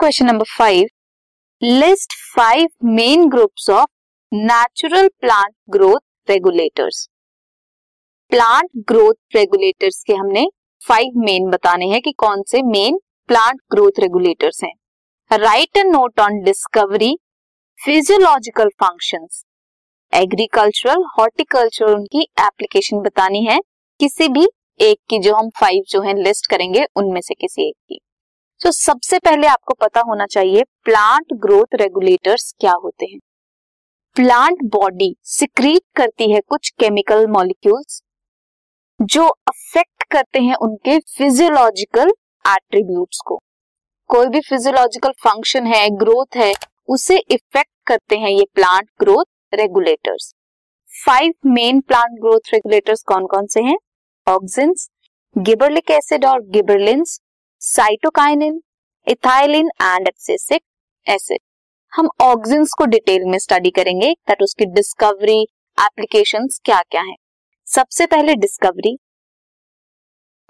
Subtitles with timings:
[0.00, 0.86] Question number five
[1.62, 3.90] list five main groups of
[4.32, 7.08] natural plant growth regulators
[8.32, 10.46] plant growth regulators के हमने
[10.82, 16.20] five main बताने हैं कि कौन से मेन प्लांट ग्रोथ रेगुलेटर्स हैं। Write a note
[16.20, 17.14] on discovery
[17.78, 19.44] physiological functions
[20.12, 23.60] agricultural horticulture उनकी application बतानी है।
[24.00, 24.48] किसी भी
[24.80, 28.00] एक की जो हम फाइव जो है लिस्ट करेंगे, उनमें से किसी एक की।
[28.62, 33.18] तो सबसे पहले आपको पता होना चाहिए प्लांट ग्रोथ रेगुलेटर्स क्या होते हैं?
[34.16, 38.02] प्लांट बॉडी सिक्रीट करती है कुछ केमिकल मॉलिक्यूल्स
[39.00, 42.10] जो अफेक्ट करते हैं उनके फिजियोलॉजिकल
[42.44, 43.38] एट्रीब्यूट्स को।
[44.10, 46.52] कोई भी फिजियोलॉजिकल फ़ंक्शन है ग्रोथ है,
[46.88, 50.32] उसे इफ़ेक्ट करते हैं ये plant growth regulators
[50.90, 53.76] five main plant growth regulators कौन कौन से हैं?
[54.26, 54.88] ऑक्सिन्स
[55.36, 57.20] गिबरलिक एसिड और gibberellins
[57.60, 58.60] cytokinin
[59.06, 60.62] ethylene and abscisic
[61.06, 61.38] acid
[61.92, 65.40] हम ऑक्सिन्स को डिटेल में स्टडी करेंगे दैट उसकी डिस्कवरी
[65.78, 67.14] एप्लीकेशन क्या क्या है।
[67.68, 68.96] सबसे पहले डिस्कवरी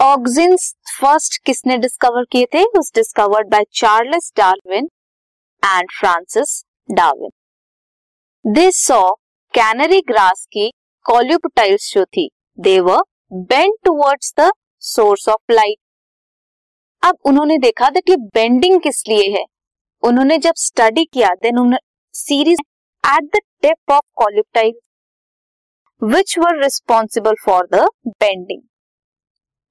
[0.01, 2.65] ऑक्सिन्स फ़र्स्ट किसने डिस्कवर किए थे?
[2.79, 4.89] उस discovered by Charles Darwin
[5.63, 9.03] and Francis Darwin they saw
[9.55, 10.71] canary grass की
[11.07, 14.51] कॉल्यूपटाइल्स जो थी they were bend towards the
[14.83, 15.77] source of light
[17.03, 19.45] अब उन्होंने देखा दैट ये बेंडिंग किस लिए है।
[20.03, 21.79] उन्होंने जब स्टडी किया देन उन्होंने
[22.15, 22.61] series
[23.05, 24.73] at the tip of coleoptile
[26.03, 28.61] which were responsible for the bending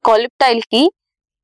[0.05, 0.89] coleoptile की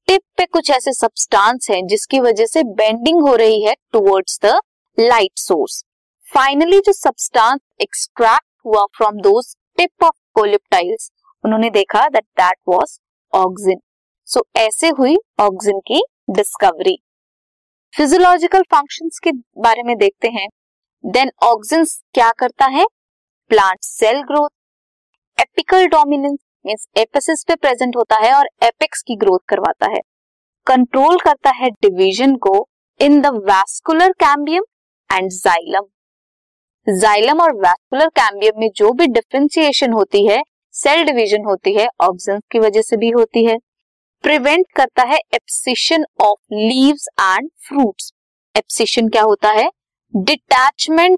[0.07, 4.59] टिप पे कुछ ऐसे सब्सटेंस हैं, जिसकी वजह से बेंडिंग हो रही है towards the
[4.97, 5.83] light source
[6.25, 11.11] finally जो सब्सटेंस एक्सट्रैक्ट हुआ from those tip of coleoptiles
[11.43, 12.99] उन्होंने देखा that that was
[13.33, 13.79] auxin
[14.27, 16.97] so so, ऐसे हुई ऑक्सिन की डिस्कवरी
[17.93, 20.47] फिजियोलॉजिकल फ़ंक्शंस के बारे में देखते हैं.
[21.03, 22.85] देन ऑक्सिन क्या करता है?
[23.51, 29.39] Plant cell growth apical dominance means apices पे प्रेजेंट होता है और एपिक्स की ग्रोथ
[29.49, 29.99] करवाता है.
[30.67, 32.67] कंट्रोल करता है डिवीज़न को
[32.99, 34.63] in the vascular cambium
[35.09, 35.87] and xylem
[36.87, 40.41] xylem और वैस्कुलर कैम्बियम में जो भी डिफ्रेंसिएशन होती है
[40.75, 43.57] सेल डिवीज़न होती है ऑक्सीजन की वजह से भी होती है.
[44.25, 48.11] प्रिवेंट करता है abscission of leaves and fruits
[48.55, 49.69] abscission क्या होता है?
[50.13, 51.17] डिटैचमेंट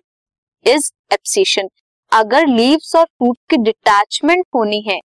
[0.66, 1.69] इज़ एप्सिशन
[2.12, 5.00] अगर लीव्स और फ्रूट की डिटैचमेंट होनी है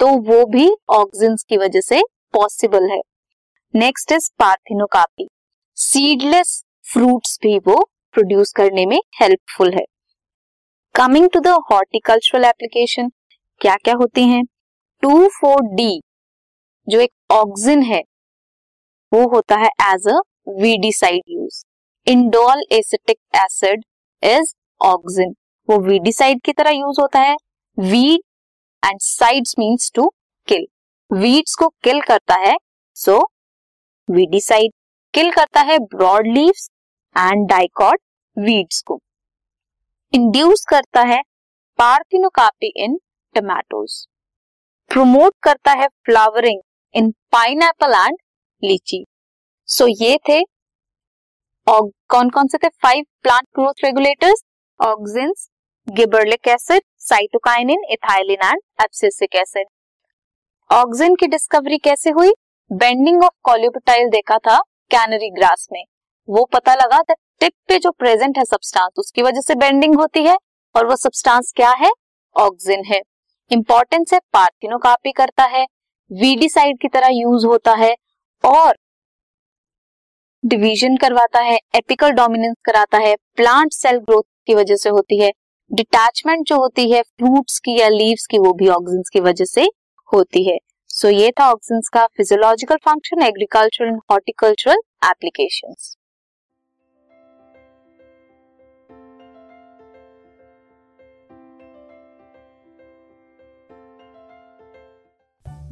[0.00, 2.00] तो वो भी ऑक्सीजन की वजह से
[2.34, 3.00] पॉसिबल है।
[3.74, 5.28] Next is parthenocarpy
[5.78, 6.62] seedless
[6.92, 7.76] fruits भी वो
[8.14, 9.84] प्रोड्यूस करने में हेल्पफुल है।
[10.94, 13.12] Coming to the horticultural application
[13.60, 14.44] क्या क्या होती हैं?
[15.02, 16.00] टू फोर डी
[16.86, 18.00] जो एक ऑक्सिन है,
[19.12, 20.18] वो होता है as a
[20.60, 21.62] weedicide use
[22.06, 23.84] indole acetic acid
[24.22, 25.34] is auxin.
[25.68, 27.36] वो वीडीसाइड की तरह यूज़ होता है।
[27.78, 28.20] Weed
[28.82, 30.08] and sides means to
[30.48, 30.66] kill
[31.10, 32.56] weeds को किल करता है
[32.96, 33.18] सो
[34.08, 34.72] वीडिसाइड
[35.14, 36.68] किल करता है broad leaves
[37.16, 38.00] and dicot
[38.36, 39.00] weeds को.
[40.12, 41.20] इंड्यूस करता है
[41.78, 42.98] पार्थिनोकापी इन
[43.34, 44.04] टमाटोज
[44.90, 46.60] प्रमोट करता है flowering
[46.94, 47.10] in
[47.62, 48.16] pineapple and
[48.62, 49.04] lychee
[49.68, 50.40] so ये थे
[51.66, 52.68] और कौन कौन से थे?
[52.68, 54.42] Five plant growth regulators
[54.80, 55.48] auxins
[55.88, 59.66] gibberellic acid cytokinin ethylene and abscisic acid
[60.70, 62.32] auxin की डिस्कवरी कैसे हुई?
[62.70, 64.58] बेंडिंग ऑफ़ कॉल्यूपटाइल देखा था
[64.90, 65.84] कैनरी ग्रास में
[66.28, 67.02] वो पता लगा
[67.40, 70.36] टिप पे जो प्रेजेंट है सब्सटेंस उसकी वजह से बेंडिंग होती है
[70.74, 71.90] और वो सब्सटेंस क्या है?
[72.36, 73.00] ऑक्सिन है।
[73.50, 75.66] इंपॉर्टेंस है पार्थिनोकापी करता है।
[76.10, 77.94] वीडीसाइड की तरह यूज़ होता है
[78.44, 78.76] और
[80.42, 85.30] डिवीज़न करवाता है एपिकल डोमिनेंस कराता है प्लांट सेल ग्रोथ की वजह से होती है
[85.70, 89.68] डिटैचमेंट जो होती है फ्रूट्स की या लीव्स की वो भी ऑक्सीजन की वजह से
[90.12, 90.58] होती है।
[90.90, 95.94] सो so, ये था ऑक्सीजन का physiological function agriculture and horticultural applications